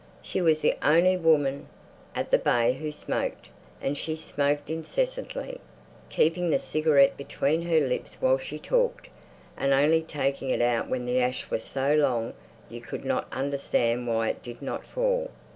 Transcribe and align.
She 0.23 0.41
was 0.41 0.61
the 0.61 0.75
only 0.81 1.15
woman 1.15 1.67
at 2.15 2.31
the 2.31 2.39
Bay 2.39 2.73
who 2.73 2.91
smoked, 2.91 3.49
and 3.79 3.95
she 3.95 4.15
smoked 4.15 4.67
incessantly, 4.67 5.61
keeping 6.09 6.49
the 6.49 6.57
cigarette 6.57 7.17
between 7.17 7.61
her 7.67 7.79
lips 7.79 8.17
while 8.19 8.39
she 8.39 8.57
talked, 8.57 9.09
and 9.55 9.73
only 9.73 10.01
taking 10.01 10.49
it 10.49 10.59
out 10.59 10.89
when 10.89 11.05
the 11.05 11.21
ash 11.21 11.51
was 11.51 11.63
so 11.63 11.93
long 11.93 12.33
you 12.67 12.81
could 12.81 13.05
not 13.05 13.27
understand 13.31 14.07
why 14.07 14.29
it 14.29 14.41
did 14.41 14.59
not 14.63 14.83
fall. 14.87 15.29